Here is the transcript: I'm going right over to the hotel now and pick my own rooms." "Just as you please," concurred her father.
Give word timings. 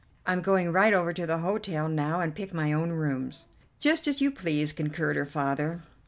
I'm 0.25 0.41
going 0.41 0.71
right 0.71 0.95
over 0.95 1.13
to 1.13 1.27
the 1.27 1.37
hotel 1.37 1.87
now 1.87 2.21
and 2.21 2.33
pick 2.33 2.55
my 2.55 2.73
own 2.73 2.89
rooms." 2.89 3.47
"Just 3.79 4.07
as 4.07 4.19
you 4.19 4.31
please," 4.31 4.73
concurred 4.73 5.15
her 5.15 5.27
father. 5.27 5.83